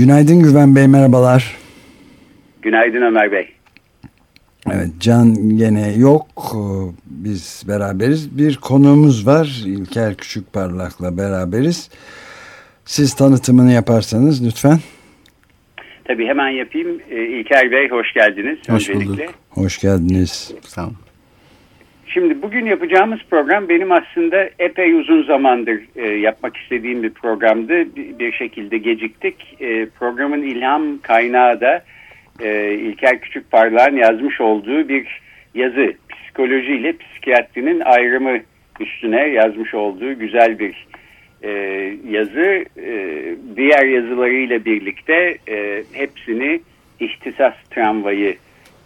[0.00, 1.56] Günaydın Güven Bey, merhabalar.
[2.62, 3.48] Günaydın Ömer Bey.
[4.70, 6.26] Evet, Can gene yok.
[7.06, 8.38] Biz beraberiz.
[8.38, 9.62] Bir konuğumuz var.
[9.66, 11.90] İlker Küçükparlak'la beraberiz.
[12.84, 14.78] Siz tanıtımını yaparsanız lütfen.
[16.04, 17.00] Tabii hemen yapayım.
[17.10, 18.58] Ee, İlker Bey hoş geldiniz.
[18.68, 19.08] Hoş öncelikle.
[19.26, 19.34] bulduk.
[19.50, 20.52] Hoş geldiniz.
[20.62, 20.96] Sağ olun.
[22.12, 27.96] Şimdi bugün yapacağımız program benim aslında epey uzun zamandır e, yapmak istediğim bir programdı.
[27.96, 29.56] Bir, bir şekilde geciktik.
[29.60, 31.84] E, programın ilham kaynağı da
[32.40, 35.20] e, İlker Küçükparlak'ın yazmış olduğu bir
[35.54, 35.92] yazı.
[36.08, 38.38] Psikoloji ile psikiyatrinin ayrımı
[38.80, 40.86] üstüne yazmış olduğu güzel bir
[41.42, 41.50] e,
[42.10, 42.64] yazı.
[42.76, 43.22] E,
[43.56, 46.60] diğer yazılarıyla birlikte e, hepsini
[47.00, 48.36] ihtisas tramvayı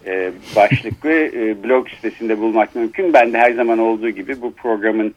[0.07, 3.13] e, başlıklı e, blog sitesinde bulmak mümkün.
[3.13, 5.13] Ben de her zaman olduğu gibi bu programın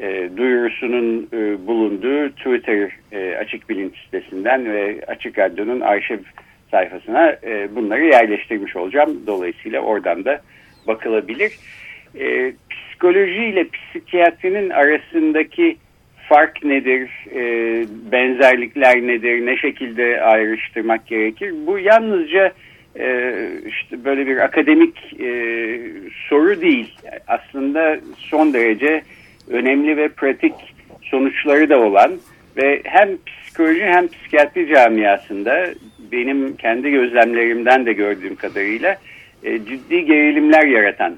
[0.00, 6.18] e, duyurusunun e, bulunduğu Twitter e, Açık Bilinç sitesinden ve Açık Radyo'nun arşiv
[6.70, 9.22] sayfasına e, bunları yerleştirmiş olacağım.
[9.26, 10.40] Dolayısıyla oradan da
[10.86, 11.52] bakılabilir.
[12.18, 15.76] E, psikoloji ile psikiyatrinin arasındaki
[16.28, 17.42] fark nedir, e,
[18.12, 21.54] benzerlikler nedir, ne şekilde ayrıştırmak gerekir?
[21.66, 22.52] Bu yalnızca
[22.98, 23.34] e,
[23.66, 25.30] işte böyle bir akademik e,
[26.28, 26.94] soru değil.
[27.26, 29.02] Aslında son derece
[29.48, 30.54] önemli ve pratik
[31.02, 32.12] sonuçları da olan
[32.56, 35.66] ve hem psikoloji hem psikiyatri camiasında
[36.12, 38.96] benim kendi gözlemlerimden de gördüğüm kadarıyla
[39.42, 41.16] e, ciddi gerilimler yaratan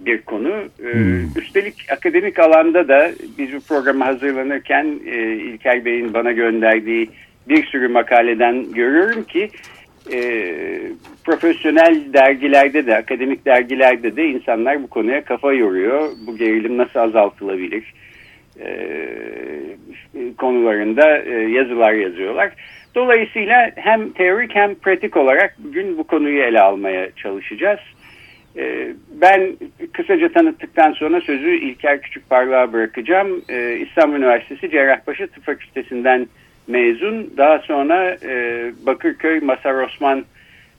[0.00, 0.50] bir konu.
[0.84, 1.38] E, hmm.
[1.38, 7.10] Üstelik akademik alanda da biz bu programı hazırlanırken e, İlker Bey'in bana gönderdiği
[7.48, 9.50] bir sürü makaleden görüyorum ki
[10.12, 10.18] e,
[11.24, 16.08] profesyonel dergilerde de, akademik dergilerde de insanlar bu konuya kafa yoruyor.
[16.26, 17.94] Bu gerilim nasıl azaltılabilir
[18.60, 18.88] e,
[20.38, 22.52] konularında e, yazılar yazıyorlar.
[22.94, 27.80] Dolayısıyla hem teorik hem pratik olarak bugün bu konuyu ele almaya çalışacağız.
[28.56, 28.88] E,
[29.20, 29.56] ben
[29.92, 33.42] kısaca tanıttıktan sonra sözü İlker Küçükparlak'a bırakacağım.
[33.48, 36.26] E, İstanbul Üniversitesi Cerrahpaşa Tıp Fakültesinden
[36.66, 37.30] mezun.
[37.36, 40.24] Daha sonra e, Bakırköy Masar Osman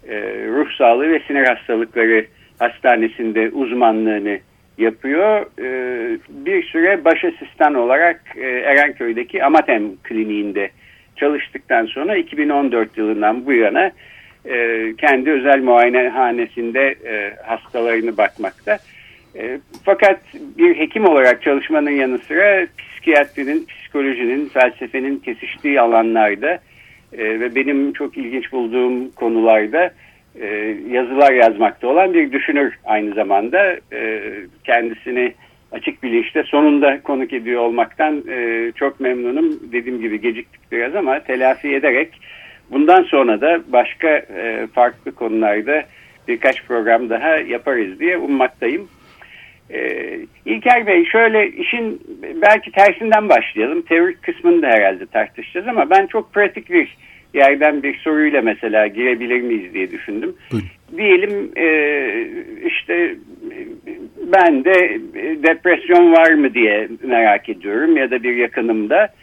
[0.07, 0.15] e,
[0.47, 2.25] Ruh Sağlığı ve Sinir Hastalıkları
[2.59, 4.39] Hastanesi'nde uzmanlığını
[4.77, 5.45] yapıyor.
[5.59, 5.67] E,
[6.29, 10.69] bir süre baş asistan olarak e, Erenköy'deki Amatem Kliniğinde
[11.15, 13.91] çalıştıktan sonra 2014 yılından bu yana
[14.45, 18.79] e, kendi özel muayenehanesinde e, hastalarını bakmakta.
[19.37, 20.19] E, fakat
[20.57, 26.59] bir hekim olarak çalışmanın yanı sıra psikiyatrinin, psikolojinin, felsefenin kesiştiği alanlarda
[27.13, 29.93] e, ve benim çok ilginç bulduğum konularda
[30.41, 33.77] e, yazılar yazmakta olan bir düşünür aynı zamanda.
[33.93, 34.21] E,
[34.63, 35.33] kendisini
[35.71, 39.59] açık bilinçte sonunda konuk ediyor olmaktan e, çok memnunum.
[39.71, 42.21] Dediğim gibi geciktik biraz ama telafi ederek
[42.71, 45.83] bundan sonra da başka e, farklı konularda
[46.27, 48.87] birkaç program daha yaparız diye ummaktayım.
[49.73, 52.01] Ee, İlker Bey şöyle işin
[52.41, 53.81] belki tersinden başlayalım.
[53.81, 56.97] Teorik kısmını da herhalde tartışacağız ama ben çok pratik bir
[57.33, 60.35] yerden bir soruyla mesela girebilir miyiz diye düşündüm.
[60.51, 60.67] Buyurun.
[60.97, 61.67] Diyelim e,
[62.65, 63.15] işte
[64.33, 64.99] ben de
[65.43, 69.13] depresyon var mı diye merak ediyorum ya da bir yakınımda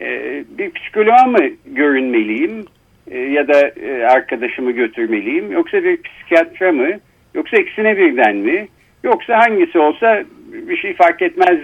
[0.00, 2.64] e, bir psikoloğa mı görünmeliyim
[3.10, 6.88] e, ya da e, arkadaşımı götürmeliyim yoksa bir psikiyatra mı
[7.34, 8.68] yoksa ikisine birden mi?
[9.04, 11.58] Yoksa hangisi olsa bir şey fark etmez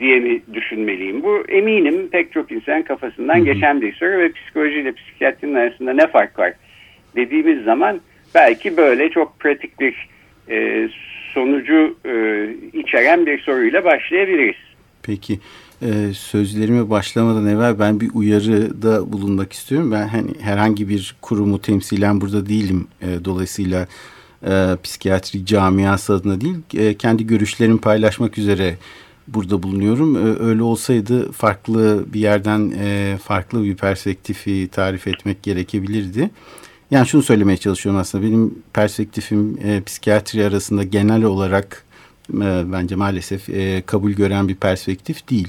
[0.00, 1.22] diye mi düşünmeliyim?
[1.22, 3.44] Bu eminim pek çok insan kafasından hı hı.
[3.44, 6.52] geçen bir soru ve psikolojiyle psikiyatrinin arasında ne fark var
[7.16, 8.00] dediğimiz zaman
[8.34, 10.08] belki böyle çok pratik bir
[10.50, 10.88] e,
[11.34, 14.56] sonucu e, içeren bir soruyla başlayabiliriz.
[15.02, 15.38] Peki
[15.82, 19.92] e, sözlerime başlamadan evvel ben bir uyarıda bulunmak istiyorum.
[19.92, 22.86] Ben hani herhangi bir kurumu temsilen burada değilim.
[23.02, 23.86] E, dolayısıyla
[24.46, 28.76] e, psikiyatri camiası adına değil e, kendi görüşlerimi paylaşmak üzere
[29.28, 30.16] burada bulunuyorum.
[30.16, 36.30] E, öyle olsaydı farklı bir yerden e, farklı bir perspektifi tarif etmek gerekebilirdi.
[36.90, 41.84] Yani şunu söylemeye çalışıyorum aslında benim perspektifim e, psikiyatri arasında genel olarak
[42.34, 45.48] e, bence maalesef e, kabul gören bir perspektif değil.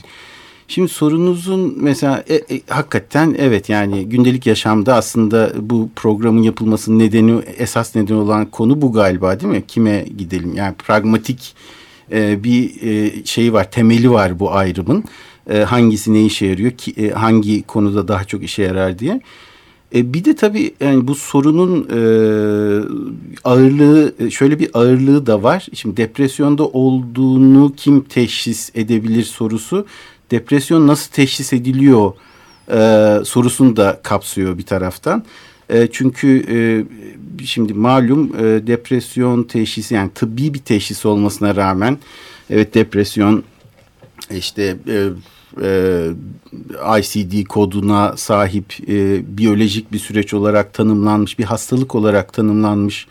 [0.70, 7.42] Şimdi sorunuzun mesela e, e, hakikaten evet yani gündelik yaşamda aslında bu programın yapılmasının nedeni
[7.58, 9.64] esas nedeni olan konu bu galiba değil mi?
[9.68, 10.56] Kime gidelim?
[10.56, 11.56] Yani pragmatik
[12.12, 15.04] e, bir e, şeyi var, temeli var bu ayrımın.
[15.50, 19.22] E, hangisi ne işe yarıyor, ki, e, hangi konuda daha çok işe yarar diye.
[19.96, 22.00] E, bir de tabii yani bu sorunun e,
[23.44, 25.68] ağırlığı e, şöyle bir ağırlığı da var.
[25.74, 29.86] Şimdi depresyonda olduğunu kim teşhis edebilir sorusu
[30.32, 32.14] depresyon nasıl teşhis ediliyor
[32.72, 35.24] e, sorusunu da kapsıyor bir taraftan.
[35.70, 36.58] E, çünkü e,
[37.46, 41.98] şimdi malum e, depresyon teşhisi yani tıbbi bir teşhis olmasına rağmen
[42.50, 43.44] evet depresyon
[44.32, 45.08] işte e,
[45.64, 53.08] e, ICD koduna sahip e, biyolojik bir süreç olarak tanımlanmış bir hastalık olarak tanımlanmış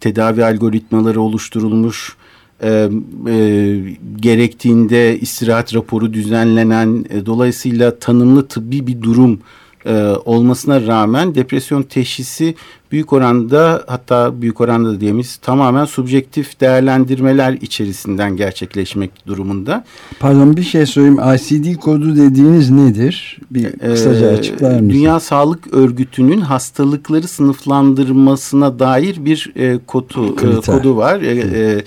[0.00, 2.16] tedavi algoritmaları oluşturulmuş
[2.62, 2.90] e,
[3.28, 3.78] e,
[4.16, 9.40] gerektiğinde istirahat raporu düzenlenen e, dolayısıyla tanımlı tıbbi bir durum
[9.86, 12.54] e, olmasına rağmen depresyon teşhisi
[12.92, 19.84] büyük oranda hatta büyük oranda da diyemeyiz tamamen subjektif değerlendirmeler içerisinden gerçekleşmek durumunda.
[20.20, 21.20] Pardon bir şey söyleyeyim.
[21.34, 23.38] ICD kodu dediğiniz nedir?
[23.50, 24.90] Bir e, kısaca açıklar mısınız?
[24.90, 31.20] Dünya Sağlık Örgütü'nün hastalıkları sınıflandırmasına dair bir e, kodu, e, kodu var.
[31.20, 31.84] E, e,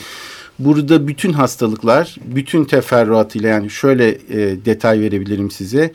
[0.65, 5.93] Burada bütün hastalıklar, bütün teferruatıyla yani şöyle e, detay verebilirim size.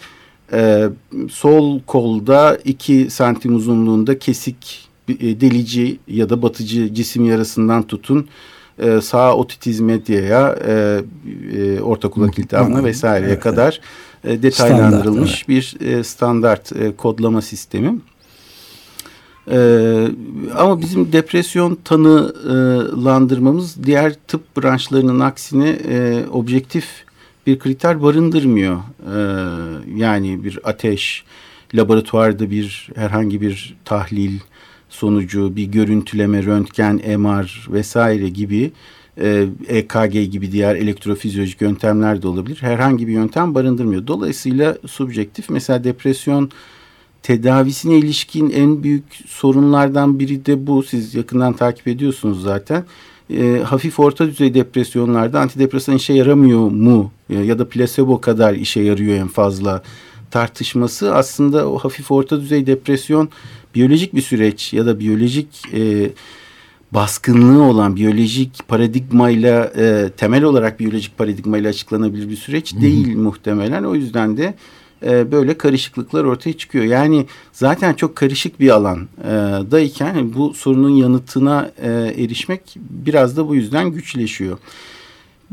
[0.53, 0.89] E,
[1.31, 8.29] sol kolda 2 santim uzunluğunda kesik e, delici ya da batıcı cisim yarasından tutun
[8.79, 11.01] e, sağ otitis media'ya e,
[11.59, 13.81] e, orta kulak iltihabına vesaireye evet, kadar
[14.25, 15.81] e, detaylandırılmış standart, evet.
[15.83, 17.95] bir e, standart e, kodlama sistemi.
[19.51, 20.09] Ee,
[20.57, 27.05] ama bizim depresyon tanılandırmamız diğer tıp branşlarının aksine e, objektif
[27.47, 28.77] bir kriter barındırmıyor.
[28.77, 28.81] Ee,
[29.97, 31.25] yani bir ateş,
[31.75, 34.39] laboratuvarda bir herhangi bir tahlil
[34.89, 38.73] sonucu, bir görüntüleme, röntgen, MR vesaire gibi
[39.21, 42.59] e, EKG gibi diğer elektrofizyolojik yöntemler de olabilir.
[42.61, 44.07] Herhangi bir yöntem barındırmıyor.
[44.07, 46.51] Dolayısıyla subjektif mesela depresyon
[47.26, 50.82] tedavisine ilişkin en büyük sorunlardan biri de bu.
[50.82, 52.84] Siz yakından takip ediyorsunuz zaten.
[53.31, 58.81] E, hafif orta düzey depresyonlarda antidepresan işe yaramıyor mu ya, ya da plasebo kadar işe
[58.81, 59.82] yarıyor en fazla
[60.31, 63.28] tartışması aslında o hafif orta düzey depresyon
[63.75, 66.11] biyolojik bir süreç ya da biyolojik e,
[66.93, 73.19] baskınlığı olan biyolojik paradigmayla e, temel olarak biyolojik paradigmayla açıklanabilir bir süreç değil Hı-hı.
[73.19, 73.84] muhtemelen.
[73.84, 74.55] O yüzden de
[75.03, 76.85] e, böyle karışıklıklar ortaya çıkıyor.
[76.85, 79.31] Yani zaten çok karışık bir alan e,
[79.71, 84.59] dayken bu sorunun yanıtına e, erişmek biraz da bu yüzden güçleşiyor.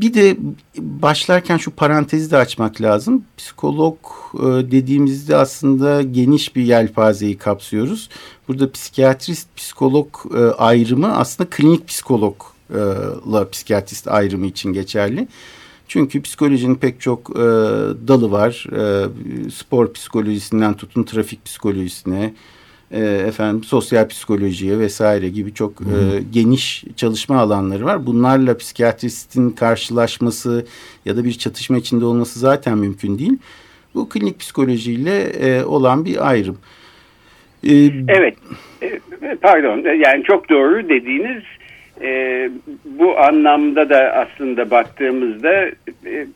[0.00, 0.36] Bir de
[0.78, 3.24] başlarken şu parantezi de açmak lazım.
[3.36, 3.98] Psikolog
[4.34, 8.08] e, dediğimizde aslında geniş bir yelpazeyi kapsıyoruz.
[8.48, 10.08] Burada psikiyatrist, psikolog
[10.58, 15.28] ayrımı aslında klinik psikologla psikiyatrist ayrımı için geçerli.
[15.88, 17.42] Çünkü psikolojinin pek çok e,
[18.08, 18.66] dalı var.
[18.72, 22.34] E, spor psikolojisinden tutun trafik psikolojisine,
[22.90, 25.86] e, efendim sosyal psikolojiye vesaire gibi çok hmm.
[25.86, 28.06] e, geniş çalışma alanları var.
[28.06, 30.66] Bunlarla psikiyatristin karşılaşması
[31.04, 33.38] ya da bir çatışma içinde olması zaten mümkün değil.
[33.94, 36.58] Bu klinik psikolojiyle e, olan bir ayrım.
[37.64, 37.74] E,
[38.08, 38.36] evet.
[38.82, 39.00] E,
[39.42, 39.94] pardon.
[39.94, 41.42] Yani çok doğru dediğiniz
[42.02, 42.50] e,
[42.84, 45.64] bu anlamda da aslında baktığımızda
[46.06, 46.26] e,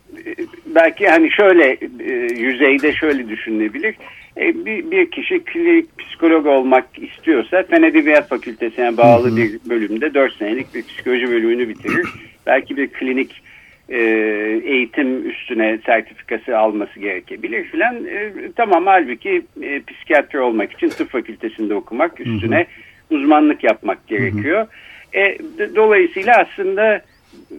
[0.66, 3.94] belki hani şöyle e, yüzeyde şöyle düşünülebilir.
[4.36, 9.36] E, bir, bir kişi klinik psikolog olmak istiyorsa Fen Edebiyat Fakültesine bağlı hı hı.
[9.36, 12.06] bir bölümde 4 senelik bir psikoloji bölümünü bitirir.
[12.46, 13.42] belki bir klinik
[13.88, 13.98] e,
[14.64, 17.94] eğitim üstüne sertifikası alması gerekebilir filan.
[18.06, 23.18] E, tamam halbuki e, psikiyatri olmak için tıp fakültesinde okumak üstüne hı hı.
[23.18, 24.58] uzmanlık yapmak gerekiyor.
[24.58, 24.87] Hı hı.
[25.14, 25.38] E,
[25.76, 27.02] dolayısıyla aslında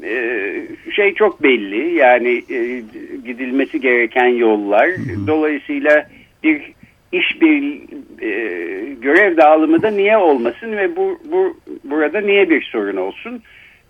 [0.03, 0.61] e,
[0.95, 2.83] şey çok belli yani e,
[3.25, 4.89] gidilmesi gereken yollar.
[5.27, 6.07] Dolayısıyla
[6.43, 6.61] bir
[7.11, 7.81] iş bir
[8.21, 8.31] e,
[9.01, 13.41] görev dağılımı da niye olmasın ve bu, bu burada niye bir sorun olsun?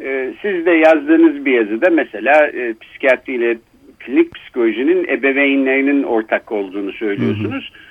[0.04, 3.58] E, siz de yazdığınız bir yazıda mesela e, psikiyatri ile
[4.00, 7.72] klinik psikolojinin ebeveynlerinin ortak olduğunu söylüyorsunuz.
[7.74, 7.89] Hı hı.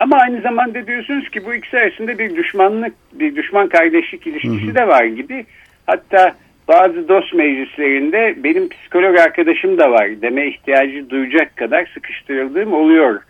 [0.00, 4.70] Ama aynı zamanda diyorsunuz ki bu ikisi arasında bir düşmanlık, bir düşman kardeşlik ilişkisi hı
[4.70, 4.74] hı.
[4.74, 5.46] de var gibi.
[5.86, 6.34] Hatta
[6.68, 13.20] bazı dost meclislerinde benim psikolog arkadaşım da var deme ihtiyacı duyacak kadar sıkıştırıldığım oluyor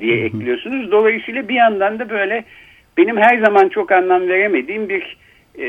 [0.00, 0.26] diye hı hı.
[0.26, 0.90] ekliyorsunuz.
[0.92, 2.44] Dolayısıyla bir yandan da böyle
[2.96, 5.16] benim her zaman çok anlam veremediğim bir
[5.58, 5.66] e,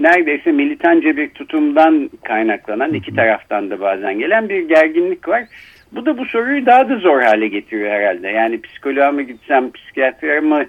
[0.00, 5.44] neredeyse militanca bir tutumdan kaynaklanan iki taraftan da bazen gelen bir gerginlik var.
[5.92, 8.28] Bu da bu soruyu daha da zor hale getiriyor herhalde.
[8.28, 10.64] Yani psikoloğa mı gitsem, psikiyatra mı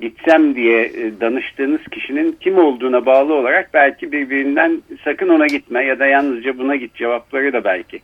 [0.00, 5.98] gitsem diye e, danıştığınız kişinin kim olduğuna bağlı olarak belki birbirinden sakın ona gitme ya
[5.98, 8.00] da yalnızca buna git cevapları da belki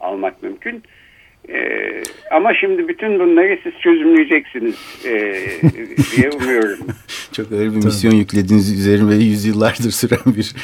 [0.00, 0.82] almak mümkün.
[1.48, 4.74] Ee, ama şimdi bütün bunları siz çözümleyeceksiniz
[5.04, 5.10] e,
[6.16, 6.78] diye umuyorum.
[7.32, 10.54] Çok ağır bir misyon yüklediğiniz üzerine yüzyıllardır süren bir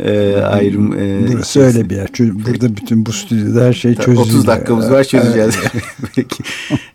[0.04, 0.92] e, ayrım.
[0.92, 1.60] E, Burası kesin.
[1.60, 2.08] öyle bir yer.
[2.18, 4.22] Burada bütün bu stüdyoda her şey çözülüyor.
[4.22, 5.58] 30 dakikamız var çözeceğiz.
[6.16, 6.42] Peki.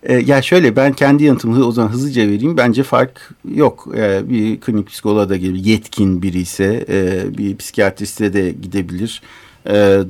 [0.03, 2.57] E, ya şöyle ben kendi yanıtımı o zaman hızlıca vereyim.
[2.57, 3.87] Bence fark yok.
[3.97, 9.21] E, bir klinik psikoloğa da gibi yetkin biri ise e, bir psikiyatriste de gidebilir.
[9.23, 9.46] E,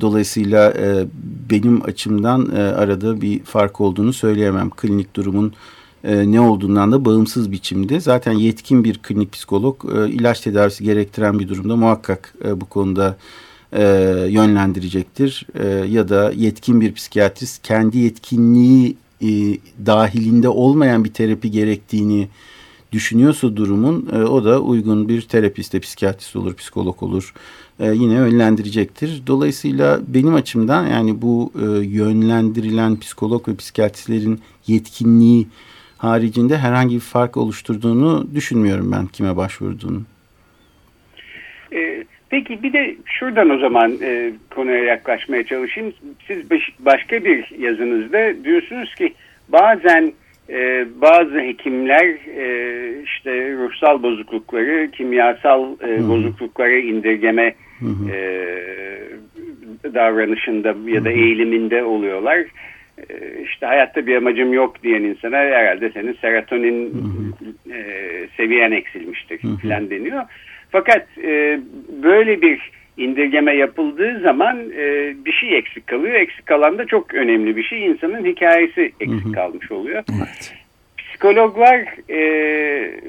[0.00, 1.06] dolayısıyla e,
[1.50, 4.70] benim açımdan e, arada bir fark olduğunu söyleyemem.
[4.70, 5.52] Klinik durumun
[6.04, 8.00] e, ne olduğundan da bağımsız biçimde.
[8.00, 13.16] Zaten yetkin bir klinik psikolog e, ilaç tedavisi gerektiren bir durumda muhakkak e, bu konuda
[13.72, 13.82] e,
[14.28, 15.46] yönlendirecektir.
[15.54, 19.28] E, ya da yetkin bir psikiyatrist kendi yetkinliği e,
[19.86, 22.28] dahilinde olmayan bir terapi gerektiğini
[22.92, 27.34] düşünüyorsa durumun e, o da uygun bir terapiste, psikiyatrist olur, psikolog olur
[27.80, 29.22] e, yine yönlendirecektir.
[29.26, 35.46] Dolayısıyla benim açımdan yani bu e, yönlendirilen psikolog ve psikiyatristlerin yetkinliği
[35.98, 40.02] haricinde herhangi bir fark oluşturduğunu düşünmüyorum ben kime başvurduğunu.
[41.72, 45.92] E, peki bir de şuradan o zaman e, konuya yaklaşmaya çalışayım.
[46.26, 49.14] Siz başka bir yazınızda diyorsunuz ki
[49.48, 50.12] bazen
[50.50, 52.06] e, bazı hekimler
[52.36, 57.54] e, işte ruhsal bozuklukları, kimyasal e, bozuklukları indirgeme
[58.12, 58.18] e,
[59.94, 62.38] davranışında ya da eğiliminde oluyorlar.
[62.98, 66.92] E, işte hayatta bir amacım yok diyen insana herhalde senin serotonin
[67.72, 67.82] e,
[68.36, 70.22] seviyen eksilmiştir falan deniyor.
[70.70, 71.60] Fakat e,
[72.02, 76.14] böyle bir indirgeme yapıldığı zaman e, bir şey eksik kalıyor.
[76.14, 77.86] Eksik kalan da çok önemli bir şey.
[77.86, 79.32] İnsanın hikayesi eksik hı hı.
[79.32, 80.04] kalmış oluyor.
[80.18, 80.54] Evet.
[80.98, 83.00] Psikologlar e,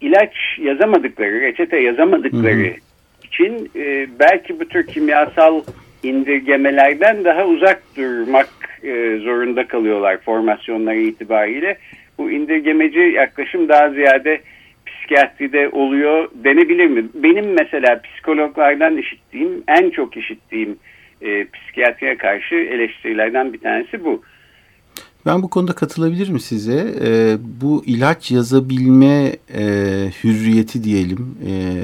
[0.00, 2.74] ilaç yazamadıkları, reçete yazamadıkları hı hı.
[3.34, 5.62] İçin e, belki bu tür kimyasal
[6.02, 8.48] indirgemelerden daha uzak durmak
[8.82, 11.78] e, zorunda kalıyorlar formasyonları itibariyle.
[12.18, 14.40] Bu indirgemeci yaklaşım daha ziyade
[14.86, 17.04] psikiyatride oluyor denebilir mi?
[17.14, 20.78] Benim mesela psikologlardan işittiğim, en çok işittiğim
[21.22, 24.22] e, psikiyatriye karşı eleştirilerden bir tanesi bu.
[25.26, 26.94] Ben bu konuda katılabilirim size.
[27.00, 29.64] Ee, bu ilaç yazabilme e,
[30.24, 31.74] hürriyeti diyelim e,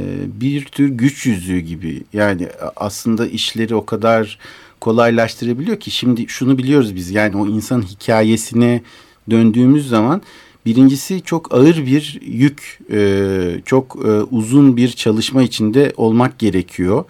[0.40, 2.02] bir tür güç yüzüğü gibi.
[2.12, 4.38] Yani aslında işleri o kadar
[4.80, 8.82] kolaylaştırabiliyor ki şimdi şunu biliyoruz biz yani o insan hikayesine
[9.30, 10.23] döndüğümüz zaman
[10.66, 17.04] Birincisi çok ağır bir yük, e, çok e, uzun bir çalışma içinde olmak gerekiyor.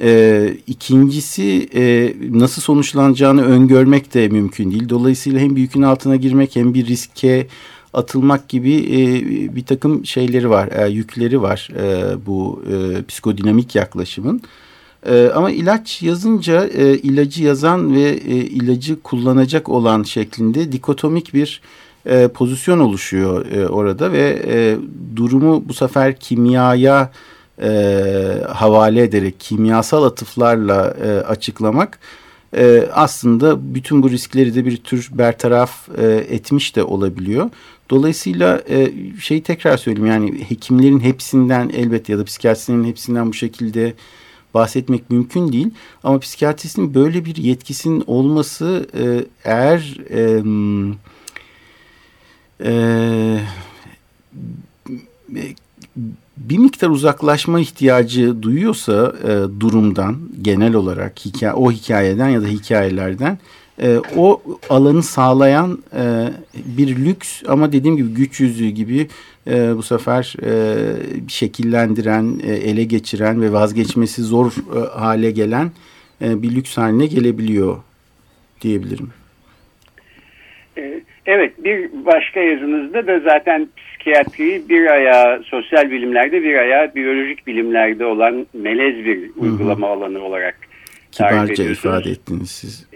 [0.00, 4.88] E, ikincisi e, nasıl sonuçlanacağını öngörmek de mümkün değil.
[4.88, 7.46] Dolayısıyla hem bir yükün altına girmek hem bir riske
[7.94, 14.42] atılmak gibi e, bir takım şeyleri var, e, yükleri var e, bu e, psikodinamik yaklaşımın.
[15.06, 21.60] E, ama ilaç yazınca e, ilacı yazan ve e, ilacı kullanacak olan şeklinde dikotomik bir
[22.06, 24.76] e, pozisyon oluşuyor e, orada ve e,
[25.16, 27.12] durumu bu sefer kimyaya
[27.62, 27.68] e,
[28.48, 31.98] havale ederek kimyasal atıflarla e, açıklamak
[32.56, 37.50] e, aslında bütün bu riskleri de bir tür bertaraf e, etmiş de olabiliyor.
[37.90, 43.94] Dolayısıyla e, şeyi tekrar söyleyeyim yani hekimlerin hepsinden elbette ya da psikiyatristlerin hepsinden bu şekilde
[44.54, 45.70] bahsetmek mümkün değil.
[46.04, 49.98] Ama psikiyatristin böyle bir yetkisinin olması e, eğer...
[50.10, 50.42] E,
[52.64, 53.40] e,
[56.40, 63.38] bir miktar uzaklaşma ihtiyacı duyuyorsa e, durumdan genel olarak hikaye, o hikayeden ya da hikayelerden
[63.82, 69.08] e, o alanı sağlayan e, bir lüks ama dediğim gibi güç yüzüğü gibi
[69.46, 70.84] e, bu sefer e,
[71.28, 75.72] şekillendiren, e, ele geçiren ve vazgeçmesi zor e, hale gelen
[76.22, 77.76] e, bir lüks haline gelebiliyor
[78.60, 79.10] diyebilirim.
[81.32, 88.04] Evet bir başka yazınızda da zaten psikiyatriyi bir ayağı sosyal bilimlerde bir ayağı biyolojik bilimlerde
[88.04, 89.94] olan melez bir uygulama Hı -hı.
[89.94, 90.58] alanı olarak
[91.12, 92.86] Kibarca ifade ettiniz siz.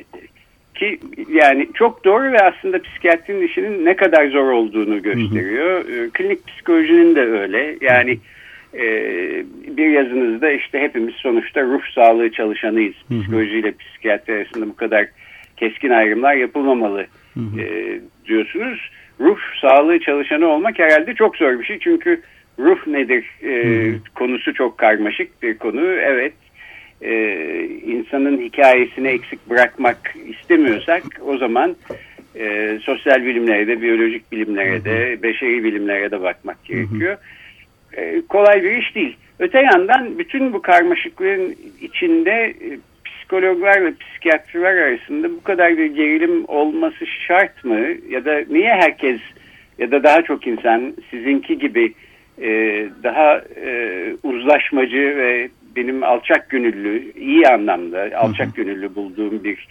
[0.75, 1.00] Ki
[1.33, 5.85] yani çok doğru ve aslında psikiyatrinin işinin ne kadar zor olduğunu gösteriyor.
[5.85, 6.05] Hı hı.
[6.05, 7.76] Ee, klinik psikolojinin de öyle.
[7.81, 8.19] Yani
[8.75, 8.85] e,
[9.76, 12.95] bir yazınızda işte hepimiz sonuçta ruh sağlığı çalışanıyız.
[13.11, 15.07] Psikolojiyle psikiyatri arasında bu kadar
[15.57, 17.61] keskin ayrımlar yapılmamalı hı hı.
[17.61, 18.90] E, diyorsunuz.
[19.21, 21.78] Ruh sağlığı çalışanı olmak herhalde çok zor bir şey.
[21.78, 22.21] Çünkü
[22.59, 23.99] ruh nedir e, hı.
[24.14, 25.87] konusu çok karmaşık bir konu.
[25.87, 26.33] Evet
[27.02, 27.35] e,
[27.87, 31.76] insanın hikayesini eksik bırakmak istemiyorsak o zaman
[32.37, 37.16] e, sosyal bilimlere de, biyolojik bilimlere de, beşeri bilimlere de bakmak gerekiyor.
[37.97, 39.16] E, kolay bir iş değil.
[39.38, 42.78] Öte yandan bütün bu karmaşıklığın içinde e,
[43.25, 47.81] psikologlarla psikiyatrlar arasında bu kadar bir gerilim olması şart mı?
[48.09, 49.21] Ya da niye herkes
[49.78, 51.93] ya da daha çok insan sizinki gibi
[52.43, 52.49] e,
[53.02, 59.66] daha e, uzlaşmacı ve benim alçak gönüllü, iyi anlamda alçak gönüllü bulduğum bir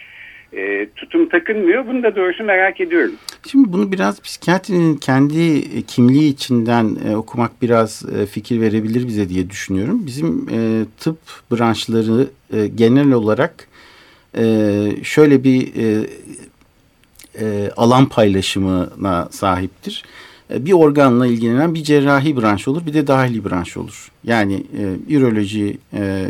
[0.56, 1.86] e, tutum takınmıyor.
[1.86, 3.14] Bunu da doğrusu merak ediyorum.
[3.50, 9.50] Şimdi bunu biraz psikiyatrinin kendi kimliği içinden e, okumak biraz e, fikir verebilir bize diye
[9.50, 10.06] düşünüyorum.
[10.06, 11.18] Bizim e, tıp
[11.52, 13.68] branşları e, genel olarak
[14.38, 14.44] e,
[15.02, 16.06] şöyle bir e,
[17.40, 20.04] e, alan paylaşımına sahiptir.
[20.50, 24.10] E, bir organla ilgilenen bir cerrahi branş olur, bir de dahili branş olur.
[24.24, 26.26] Yani e, üroloji, e,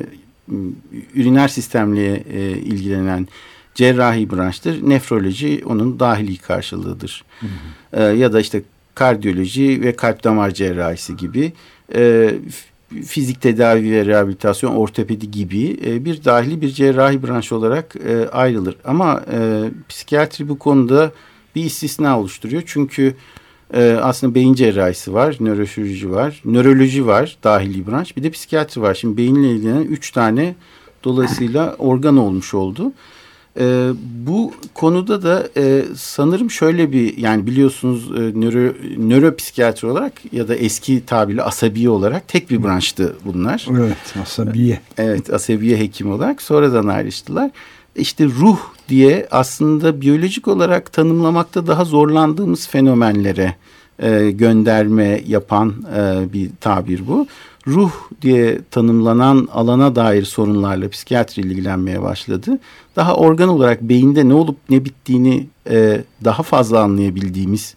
[1.14, 3.28] üriner sistemle e, ilgilenen
[3.74, 4.88] cerrahi branştır.
[4.88, 7.24] Nefroloji onun dahili karşılığıdır.
[7.40, 8.02] Hı hı.
[8.02, 8.62] E, ya da işte
[8.94, 11.52] kardiyoloji ve kalp damar cerrahisi gibi
[11.94, 12.34] e,
[13.06, 18.76] fizik tedavi ve rehabilitasyon, ortopedi gibi e, bir dahili bir cerrahi branş olarak e, ayrılır.
[18.84, 21.12] Ama e, psikiyatri bu konuda
[21.54, 22.62] bir istisna oluşturuyor.
[22.66, 23.14] Çünkü
[23.74, 28.16] e, aslında beyin cerrahisi var, nöroşirurji var, nöroloji var, dahili branş.
[28.16, 28.94] Bir de psikiyatri var.
[28.94, 30.54] Şimdi beyinle ilgilenen üç tane
[31.04, 32.92] dolayısıyla organ olmuş oldu.
[33.60, 33.90] E,
[34.26, 40.54] bu konuda da e, sanırım şöyle bir yani biliyorsunuz e, nöro, nöropsikiyatri olarak ya da
[40.54, 43.66] eski tabirle asabi olarak tek bir branştı bunlar.
[43.70, 44.80] Evet asabiye.
[44.98, 47.50] Evet asabiye hekim olarak sonradan ayrıştılar.
[47.96, 48.58] İşte ruh
[48.88, 53.54] diye aslında biyolojik olarak tanımlamakta daha zorlandığımız fenomenlere
[53.98, 57.26] e, gönderme yapan e, bir tabir bu
[57.66, 62.58] ruh diye tanımlanan alana dair sorunlarla psikiyatri ilgilenmeye başladı.
[62.96, 67.74] Daha organ olarak beyinde ne olup ne bittiğini e, daha fazla anlayabildiğimiz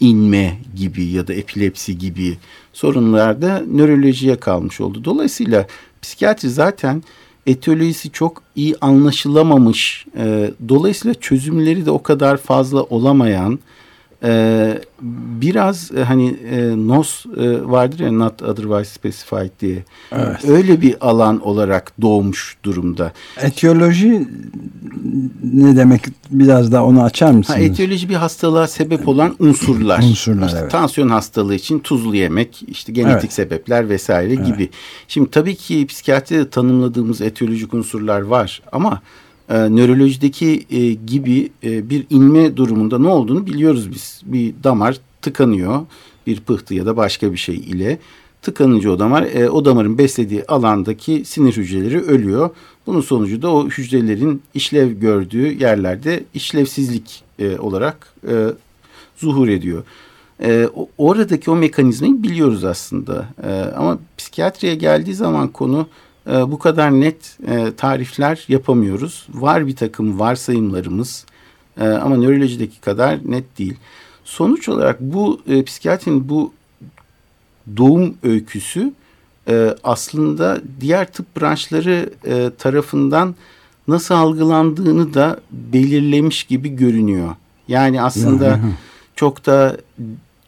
[0.00, 2.38] inme gibi ya da epilepsi gibi
[2.72, 5.04] sorunlarda nörolojiye kalmış oldu.
[5.04, 5.66] Dolayısıyla
[6.02, 7.02] psikiyatri zaten
[7.46, 10.06] etiyolojisi çok iyi anlaşılamamış.
[10.16, 13.58] E, dolayısıyla çözümleri de o kadar fazla olamayan
[14.22, 19.84] ee, biraz e, hani e, NOS e, vardır ya Not Otherwise Specified diye.
[20.12, 20.44] Evet.
[20.48, 23.12] Öyle bir alan olarak doğmuş durumda.
[23.42, 24.28] Etiyoloji
[25.52, 27.58] ne demek biraz daha onu açar mısınız?
[27.58, 30.02] Ha, etiyoloji bir hastalığa sebep olan unsurlar.
[30.02, 30.70] unsurlar işte evet.
[30.70, 33.32] Tansiyon hastalığı için tuzlu yemek, işte genetik evet.
[33.32, 34.46] sebepler vesaire evet.
[34.46, 34.70] gibi.
[35.08, 39.02] Şimdi tabii ki psikiyatride tanımladığımız etiyolojik unsurlar var ama
[39.48, 44.22] e, nörolojideki e, gibi e, bir inme durumunda ne olduğunu biliyoruz biz.
[44.24, 45.86] Bir damar tıkanıyor
[46.26, 47.98] bir pıhtı ya da başka bir şey ile
[48.42, 52.50] tıkanınca o damar e, o damarın beslediği alandaki sinir hücreleri ölüyor.
[52.86, 58.46] Bunun sonucu da o hücrelerin işlev gördüğü yerlerde işlevsizlik e, olarak e,
[59.16, 59.84] zuhur ediyor.
[60.42, 63.28] E, oradaki o mekanizmayı biliyoruz aslında.
[63.42, 65.86] E, ama psikiyatriye geldiği zaman konu
[66.26, 69.26] bu kadar net e, tarifler yapamıyoruz.
[69.34, 71.26] Var bir takım varsayımlarımız
[71.80, 73.76] e, ama nörolojideki kadar net değil.
[74.24, 76.52] Sonuç olarak bu e, psikiyatrinin bu
[77.76, 78.92] doğum öyküsü
[79.48, 83.34] e, aslında diğer tıp branşları e, tarafından
[83.88, 87.36] nasıl algılandığını da belirlemiş gibi görünüyor.
[87.68, 88.60] Yani aslında
[89.16, 89.76] çok da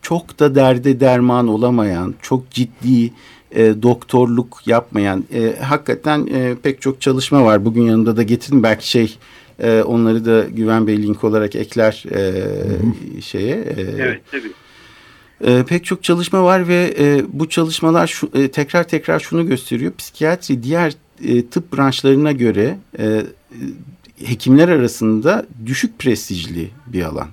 [0.02, 3.12] çok da derde derman olamayan, çok ciddi
[3.52, 7.64] e, doktorluk yapmayan e, hakikaten e, pek çok çalışma var.
[7.64, 9.18] Bugün yanında da getirdim belki şey
[9.62, 13.56] e, onları da Güven Bey link olarak ekler e, şeye.
[13.56, 14.52] E, evet tabii.
[15.44, 19.92] E, pek çok çalışma var ve e, bu çalışmalar şu, e, tekrar tekrar şunu gösteriyor.
[19.98, 23.22] Psikiyatri diğer e, tıp branşlarına göre e,
[24.24, 27.28] hekimler arasında düşük prestijli bir alan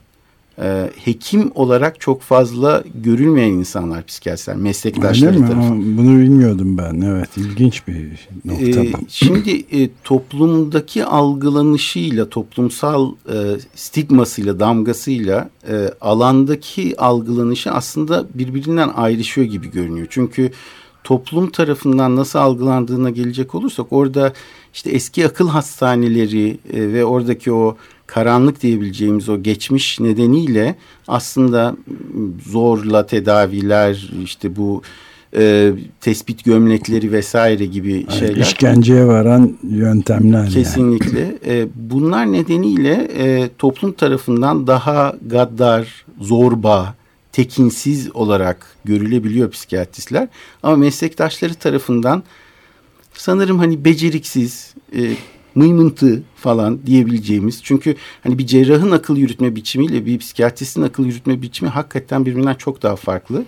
[0.61, 5.47] e, hekim olarak çok fazla görülmeyen insanlar psikiyatristler, meslektaşları Öyle mi?
[5.47, 5.97] tarafından.
[5.97, 7.01] Bunu bilmiyordum ben.
[7.01, 8.83] Evet, ilginç bir nokta.
[8.83, 13.35] E, şimdi e, toplumdaki algılanışıyla, toplumsal e,
[13.75, 20.07] stigmasıyla, damgasıyla e, alandaki algılanışı aslında birbirinden ayrışıyor gibi görünüyor.
[20.09, 20.51] Çünkü
[21.03, 24.33] toplum tarafından nasıl algılandığına gelecek olursak orada
[24.73, 30.75] işte eski akıl hastaneleri e, ve oradaki o karanlık diyebileceğimiz o geçmiş nedeniyle
[31.07, 31.75] aslında
[32.45, 34.81] zorla tedaviler işte bu
[35.35, 38.41] e, tespit gömlekleri vesaire gibi şeyler.
[38.41, 40.49] İşkenceye varan yöntemler.
[40.49, 41.19] Kesinlikle.
[41.19, 41.37] Yani.
[41.45, 46.95] E, bunlar nedeniyle e, toplum tarafından daha gaddar, zorba,
[47.31, 50.27] tekinsiz olarak görülebiliyor psikiyatristler.
[50.63, 52.23] Ama meslektaşları tarafından
[53.13, 54.99] sanırım hani beceriksiz, e,
[55.57, 57.63] mıymıntı falan diyebileceğimiz.
[57.63, 62.83] Çünkü hani bir cerrahın akıl yürütme biçimiyle bir psikiyatristin akıl yürütme biçimi hakikaten birbirinden çok
[62.83, 63.45] daha farklı.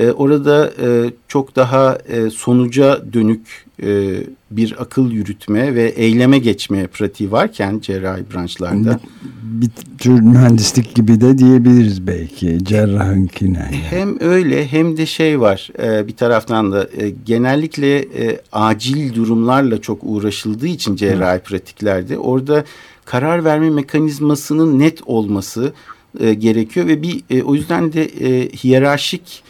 [0.00, 4.16] E, orada e, çok daha e, sonuca dönük e,
[4.50, 9.00] bir akıl yürütme ve eyleme geçme pratiği varken cerrahi branşlarda.
[9.42, 13.58] Bir, bir tür mühendislik gibi de diyebiliriz belki cerrahınkine.
[13.58, 13.76] Yani.
[13.90, 19.80] Hem öyle hem de şey var e, bir taraftan da e, genellikle e, acil durumlarla
[19.80, 21.42] çok uğraşıldığı için cerrahi Hı.
[21.42, 22.64] pratiklerde orada
[23.04, 25.72] karar verme mekanizmasının net olması
[26.20, 29.42] e, gerekiyor ve bir e, o yüzden de e, hiyerarşik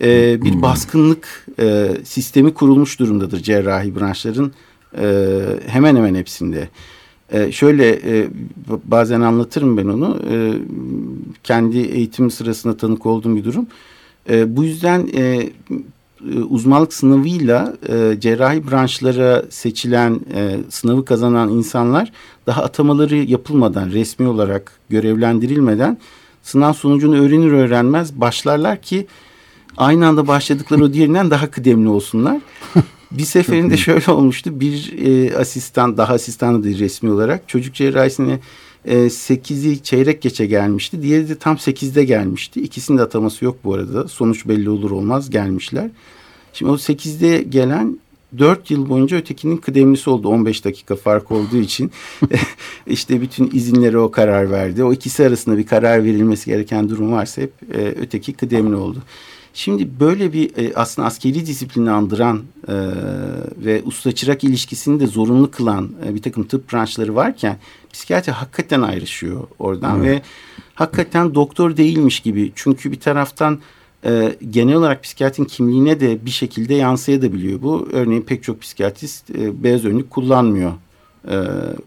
[0.00, 0.62] e, bir hmm.
[0.62, 4.52] baskınlık e, sistemi kurulmuş durumdadır cerrahi branşların
[4.98, 6.68] e, hemen hemen hepsinde.
[7.32, 8.28] E, şöyle e,
[8.84, 10.22] bazen anlatırım ben onu.
[10.30, 10.52] E,
[11.44, 13.66] kendi eğitim sırasında tanık olduğum bir durum.
[14.30, 15.50] E, bu yüzden e,
[16.48, 22.12] uzmanlık sınavıyla e, cerrahi branşlara seçilen, e, sınavı kazanan insanlar
[22.46, 25.98] daha atamaları yapılmadan, resmi olarak görevlendirilmeden
[26.42, 29.06] sınav sonucunu öğrenir öğrenmez başlarlar ki
[29.76, 32.40] aynı anda başladıkları o diğerinden daha kıdemli olsunlar.
[33.10, 34.60] Bir seferinde şöyle olmuştu.
[34.60, 38.38] Bir e, asistan, daha asistan değil resmi olarak çocuk cerrahisine
[38.84, 41.02] e, 8'i çeyrek geçe gelmişti.
[41.02, 42.60] Diğeri de tam 8'de gelmişti.
[42.60, 44.08] İkisinin de ataması yok bu arada.
[44.08, 45.90] Sonuç belli olur olmaz gelmişler.
[46.52, 47.98] Şimdi o 8'de gelen
[48.38, 51.92] 4 yıl boyunca ötekinin kıdemlisi oldu 15 dakika fark olduğu için.
[52.86, 54.84] işte bütün izinlere o karar verdi.
[54.84, 58.98] O ikisi arasında bir karar verilmesi gereken durum varsa hep e, öteki kıdemli oldu.
[59.56, 62.74] Şimdi böyle bir e, aslında askeri disiplini andıran e,
[63.56, 67.58] ve usta çırak ilişkisini de zorunlu kılan e, bir takım tıp branşları varken
[67.92, 70.08] psikiyatri hakikaten ayrışıyor oradan evet.
[70.08, 70.22] ve
[70.74, 72.52] hakikaten doktor değilmiş gibi.
[72.54, 73.58] Çünkü bir taraftan
[74.04, 77.88] e, genel olarak psikiyatrin kimliğine de bir şekilde yansıyabiliyor bu.
[77.92, 80.72] Örneğin pek çok psikiyatrist e, beyaz önlük kullanmıyor.
[81.28, 81.36] E,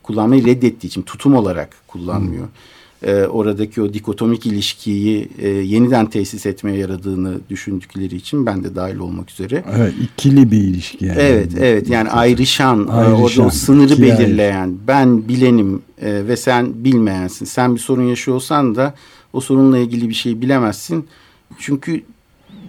[0.03, 2.43] kullanmayı reddettiği için tutum olarak kullanmıyor.
[2.43, 8.75] Hmm e, oradaki o dikotomik ilişkiyi e, yeniden tesis etmeye yaradığını düşündükleri için ben de
[8.75, 9.63] dahil olmak üzere.
[9.77, 11.19] Evet ikili bir ilişki yani.
[11.19, 14.87] Evet evet yani ayrışan, e, ayrışan orada o sınırı belirleyen ayrı.
[14.87, 17.45] ben bilenim e, ve sen bilmeyensin.
[17.45, 18.95] Sen bir sorun yaşıyorsan da
[19.33, 21.07] o sorunla ilgili bir şey bilemezsin.
[21.59, 22.01] Çünkü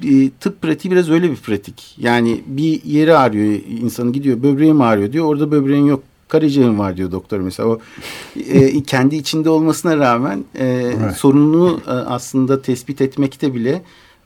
[0.05, 1.97] e, tıp pratiği biraz öyle bir pratik.
[1.99, 7.13] Yani bir yeri ağrıyor insanı gidiyor böbreğim ağrıyor diyor orada böbreğin yok karaciğerim var diyor
[7.13, 7.69] doktor mesela.
[7.69, 7.81] O
[8.49, 11.17] e, kendi içinde olmasına rağmen e, evet.
[11.17, 13.83] sorununu e, aslında tespit etmekte bile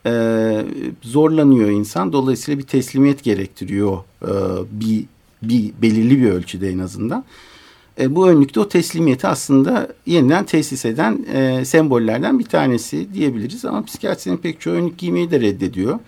[0.07, 0.65] e,
[1.03, 2.13] zorlanıyor insan.
[2.13, 4.33] Dolayısıyla bir teslimiyet gerektiriyor e,
[4.71, 5.05] bir,
[5.43, 7.25] bir belirli bir ölçüde en azından.
[8.01, 13.65] E, bu önlükte o teslimiyeti aslında yeniden tesis eden e, sembollerden bir tanesi diyebiliriz.
[13.65, 15.99] Ama psikiyatrinin pek çoğu önlük giymeyi de reddediyor.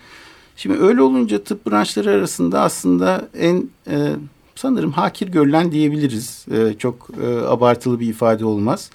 [0.55, 4.11] Şimdi öyle olunca tıp branşları arasında aslında en e,
[4.57, 6.45] sanırım hakir görülen diyebiliriz.
[6.51, 8.89] E, çok e, abartılı bir ifade olmaz.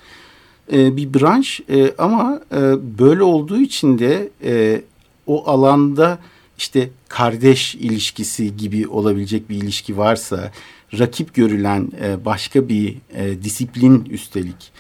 [0.72, 2.59] E, bir branş e, ama e,
[2.98, 4.83] böyle olduğu için de e,
[5.27, 6.18] o alanda
[6.59, 10.53] işte kardeş ilişkisi gibi olabilecek bir ilişki varsa
[10.98, 14.72] rakip görülen e, başka bir e, disiplin üstelik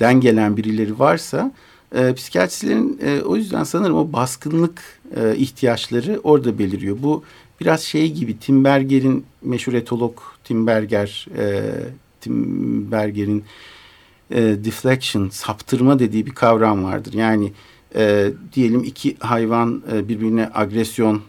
[0.00, 1.52] den gelen birileri varsa
[1.94, 4.82] e, psikiyatristlerin e, o yüzden sanırım o baskınlık
[5.16, 6.96] e, ihtiyaçları orada beliriyor.
[7.02, 7.22] Bu
[7.62, 11.72] biraz şey gibi Tim Berger'in meşhur etolog Tim Berger, e,
[12.20, 13.44] Tim Berger'in
[14.30, 17.12] e, deflection, saptırma dediği bir kavram vardır.
[17.12, 17.52] Yani
[17.94, 21.20] e, diyelim iki hayvan e, birbirine agresyon e,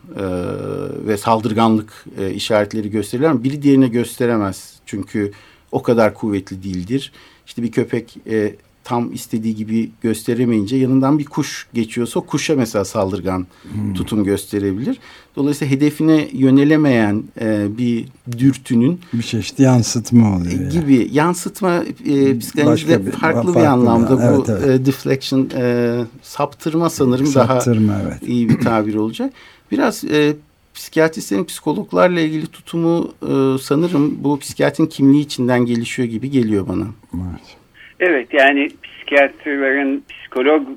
[1.08, 4.74] ve saldırganlık e, işaretleri gösterirler ama biri diğerine gösteremez.
[4.86, 5.32] Çünkü
[5.72, 7.12] o kadar kuvvetli değildir.
[7.46, 13.48] İşte bir köpek e, tam istediği gibi gösteremeyince yanından bir kuş geçiyorsa kuşa mesela saldırgan
[13.74, 13.94] hmm.
[13.94, 15.00] tutum gösterebilir.
[15.36, 18.06] Dolayısıyla hedefine yönelemeyen e, bir
[18.38, 20.62] dürtünün bir çeşit yansıtma oluyor.
[20.62, 21.10] E, gibi yani.
[21.12, 24.82] yansıtma e, psikanalizde bir, farklı, farklı bir anlamda bir, bu evet.
[24.82, 28.28] E, deflection e, saptırma sanırım saptırma, daha evet.
[28.28, 29.34] iyi bir tabir olacak.
[29.72, 30.36] Biraz e,
[30.74, 36.86] psikiyatristlerin psikologlarla ilgili tutumu e, sanırım bu psikiyatrin kimliği içinden gelişiyor gibi geliyor bana.
[37.14, 37.63] Evet.
[38.00, 40.68] Evet yani psikiyatrların psikolog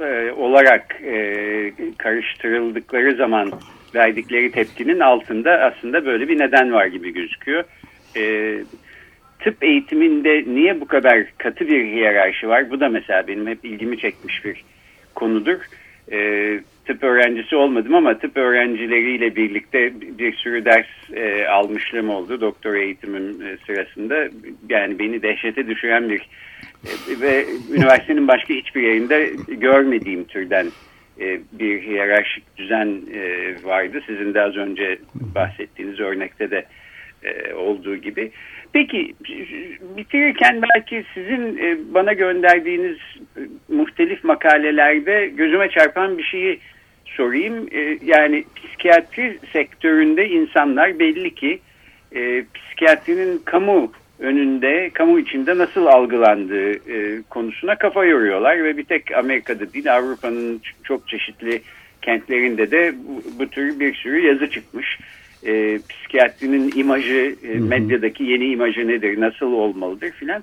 [0.00, 3.52] e, olarak e, karıştırıldıkları zaman
[3.94, 7.64] verdikleri tepkinin altında aslında böyle bir neden var gibi gözüküyor.
[8.16, 8.54] E,
[9.38, 12.70] tıp eğitiminde niye bu kadar katı bir hiyerarşi var?
[12.70, 14.64] Bu da mesela benim hep ilgimi çekmiş bir
[15.14, 15.58] konudur.
[16.12, 22.74] E, tıp öğrencisi olmadım ama tıp öğrencileriyle birlikte bir sürü ders e, almışlığım oldu doktor
[22.74, 24.28] eğitimim e, sırasında.
[24.68, 26.28] Yani beni dehşete düşüren bir
[27.20, 30.66] ve üniversitenin başka hiçbir yerinde görmediğim türden
[31.20, 34.00] e, bir hiyerarşik düzen e, vardı.
[34.06, 36.64] Sizin de az önce bahsettiğiniz örnekte de
[37.22, 38.30] e, olduğu gibi.
[38.72, 39.14] Peki
[39.96, 41.58] bitirirken belki sizin
[41.94, 42.96] bana gönderdiğiniz
[43.68, 46.60] muhtelif makalelerde gözüme çarpan bir şeyi
[47.04, 47.68] sorayım.
[48.04, 51.60] Yani psikiyatri sektöründe insanlar belli ki
[52.54, 59.72] psikiyatrinin kamu önünde, kamu içinde nasıl algılandığı e, konusuna kafa yoruyorlar ve bir tek Amerika'da
[59.72, 61.62] değil Avrupa'nın çok çeşitli
[62.02, 64.98] kentlerinde de bu, bu tür bir sürü yazı çıkmış.
[65.46, 70.42] E, psikiyatrinin imajı, e, medyadaki yeni imajı nedir, nasıl olmalıdır filan.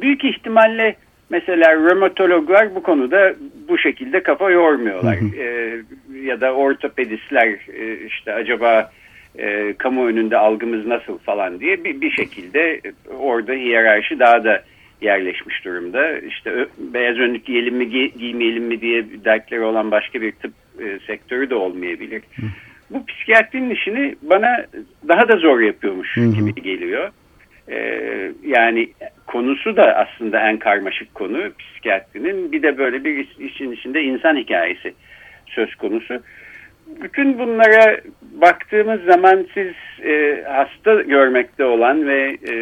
[0.00, 0.96] Büyük ihtimalle
[1.30, 3.34] mesela römatologlar bu konuda
[3.68, 5.18] bu şekilde kafa yormuyorlar.
[5.38, 5.76] E,
[6.24, 8.90] ya da ortopedistler e, işte acaba
[9.38, 12.80] e, kamu önünde algımız nasıl falan diye bir, bir şekilde
[13.18, 14.62] orada hiyerarşi daha da
[15.00, 16.18] yerleşmiş durumda.
[16.18, 20.98] İşte beyaz önlük giyelim mi gi giymeyelim mi diye dertleri olan başka bir tıp e,
[21.06, 22.22] sektörü de olmayabilir.
[22.36, 22.46] Hı.
[22.90, 24.66] Bu psikiyatrinin işini bana
[25.08, 26.34] daha da zor yapıyormuş hı hı.
[26.34, 27.10] gibi geliyor.
[27.68, 28.88] Ee, yani
[29.26, 32.52] konusu da aslında en karmaşık konu psikiyatrinin.
[32.52, 34.94] Bir de böyle bir işin içinde insan hikayesi
[35.46, 36.22] söz konusu
[37.02, 38.00] bütün bunlara
[38.32, 39.72] baktığımız zaman siz
[40.04, 42.54] e, hasta görmekte olan ve e,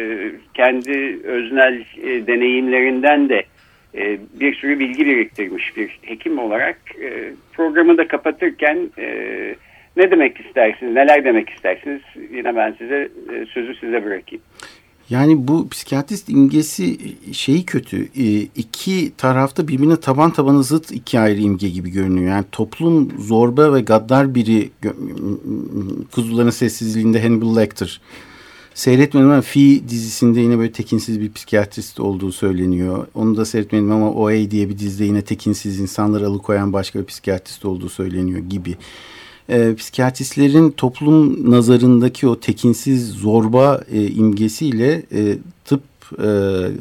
[0.53, 3.43] kendi öznel e, deneyimlerinden de
[3.95, 9.05] e, bir sürü bilgi biriktirmiş bir hekim olarak e, programı da kapatırken e,
[9.97, 12.01] ne demek istersiniz, neler demek istersiniz?
[12.31, 14.43] Yine ben size e, sözü size bırakayım.
[15.09, 16.97] Yani bu psikiyatrist imgesi
[17.31, 18.09] şeyi kötü.
[18.15, 22.29] E, iki tarafta birbirine taban tabana zıt iki ayrı imge gibi görünüyor.
[22.29, 24.71] Yani toplum zorba ve gaddar biri
[26.11, 28.01] Kuzuların Sessizliğinde Hannibal Lecter.
[28.73, 33.07] Seyretmedim ama Fi dizisinde yine böyle tekinsiz bir psikiyatrist olduğu söyleniyor.
[33.13, 37.65] Onu da seyretmedim ama OA diye bir dizide yine tekinsiz insanları alıkoyan başka bir psikiyatrist
[37.65, 38.75] olduğu söyleniyor gibi
[39.49, 45.83] e, psikiyatristlerin toplum nazarındaki o tekinsiz zorba e, imgesiyle e, tıp
[46.23, 46.29] e,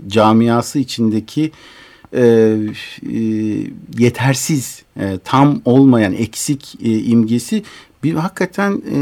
[0.09, 1.51] camiası içindeki
[2.13, 3.19] e, e,
[3.99, 7.63] yetersiz, e, tam olmayan, eksik e, imgesi
[8.05, 8.97] bir hakikaten e,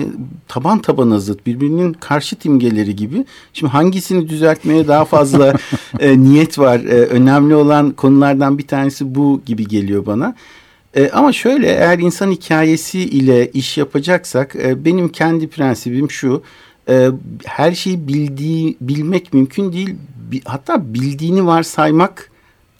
[0.48, 3.24] taban tabana zıt birbirinin karşıt imgeleri gibi.
[3.52, 5.54] Şimdi hangisini düzeltmeye daha fazla
[6.00, 6.80] e, niyet var?
[6.80, 10.34] E, önemli olan konulardan bir tanesi bu gibi geliyor bana.
[10.96, 16.42] E, ama şöyle eğer insan hikayesi ile iş yapacaksak e, benim kendi prensibim şu.
[16.88, 17.08] E,
[17.44, 19.94] her şeyi bildiği bilmek mümkün değil.
[20.44, 22.30] Hatta bildiğini varsaymak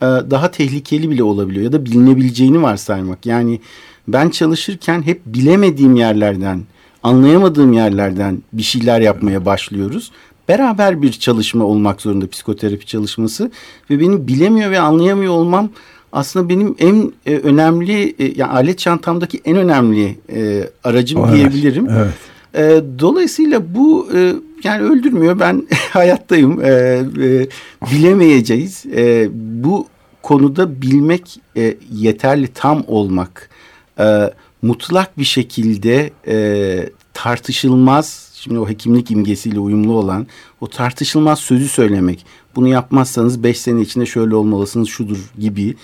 [0.01, 3.27] e, daha tehlikeli bile olabiliyor ya da bilinebileceğini varsaymak.
[3.27, 3.61] Yani
[4.09, 6.63] ben çalışırken hep bilemediğim yerlerden,
[7.03, 10.11] anlayamadığım yerlerden bir şeyler yapmaya başlıyoruz
[10.49, 13.51] beraber bir çalışma olmak zorunda psikoterapi çalışması
[13.91, 15.71] ve benim bilemiyor ve anlayamıyor olmam
[16.17, 21.89] aslında benim en e, önemli e, yani alet çantamdaki en önemli e, aracım o diyebilirim.
[21.91, 22.15] Evet.
[22.55, 25.41] E, dolayısıyla bu e, yani öldürmüyor.
[25.41, 26.61] Ben hayattayım.
[26.65, 27.49] E, e,
[27.93, 28.87] bilemeyeceğiz.
[28.87, 29.29] E,
[29.63, 29.87] bu
[30.23, 33.51] konuda bilmek e, yeterli tam olmak.
[33.99, 34.31] E,
[34.63, 40.27] mutlak bir şekilde e, tartışılmaz şimdi o hekimlik imgesiyle uyumlu olan
[40.61, 42.27] o tartışılmaz sözü söylemek.
[42.57, 45.77] Bunu yapmazsanız beş sene içinde şöyle olmalısınız şudur gibi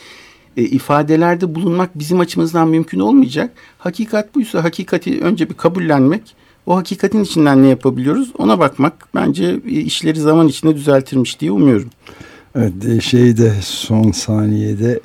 [0.56, 3.52] e, ifadelerde bulunmak bizim açımızdan mümkün olmayacak.
[3.78, 6.22] Hakikat buysa hakikati önce bir kabullenmek.
[6.66, 11.90] O hakikatin içinden ne yapabiliyoruz ona bakmak bence e, işleri zaman içinde düzeltirmiş diye umuyorum.
[12.54, 15.00] Evet e, şeyde son saniyede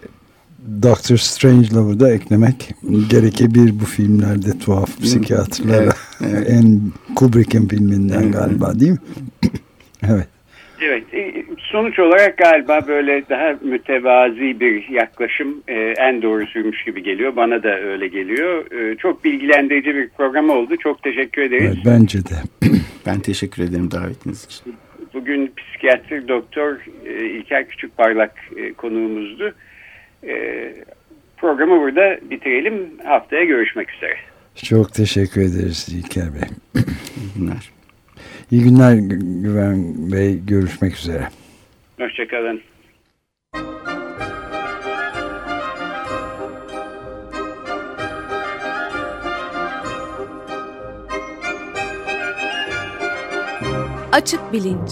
[0.81, 2.69] Doctor Strange'la da eklemek
[3.09, 5.83] gerekebilir bu filmlerde tuhaf psikiyatrlara.
[5.83, 6.49] Evet, evet.
[6.49, 6.81] en
[7.15, 8.33] Kubrick'in filminden evet.
[8.33, 8.99] galiba değil mi?
[10.03, 10.27] evet.
[10.81, 17.35] Evet, e, sonuç olarak galiba böyle daha mütevazi bir yaklaşım e, en doğrusuymuş gibi geliyor.
[17.35, 18.71] Bana da öyle geliyor.
[18.71, 20.77] E, çok bilgilendirici bir program oldu.
[20.77, 21.73] Çok teşekkür ederiz.
[21.75, 22.35] Evet, bence de.
[23.05, 24.75] ben teşekkür ederim davetiniz için.
[25.13, 26.75] Bugün psikiyatri doktor
[27.05, 28.33] İlker Küçükparlak
[28.77, 29.53] konuğumuzdu.
[31.37, 32.89] Programı burada bitirelim.
[33.05, 34.15] Haftaya görüşmek üzere.
[34.55, 36.49] Çok teşekkür ederiz İlker Bey.
[37.17, 37.69] İyi günler.
[38.51, 38.93] İyi günler
[39.43, 40.39] Güven Bey.
[40.47, 41.27] Görüşmek üzere.
[41.99, 42.61] Hoşçakalın.
[54.11, 54.91] Açık Bilinç